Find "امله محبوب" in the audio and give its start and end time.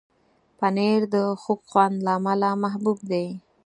2.19-2.97